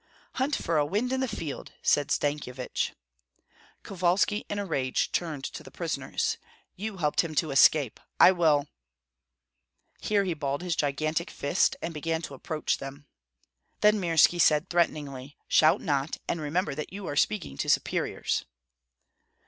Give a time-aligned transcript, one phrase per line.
[0.33, 2.93] "Hunt for a wind in the field!" said Stankyevich.
[3.83, 6.39] Kovalski, in a rage, turned to the prisoners.
[6.75, 7.99] "You helped him to escape!
[8.19, 8.67] I will"
[10.01, 13.05] Here he balled his gigantic fist, and began to approach them.
[13.81, 18.43] Then Mirski said threateningly, "Shout not, and remember that you are speaking to superiors."